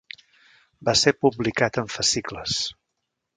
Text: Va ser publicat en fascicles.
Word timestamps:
Va 0.89 0.95
ser 1.01 1.13
publicat 1.25 1.79
en 1.83 1.93
fascicles. 1.97 2.57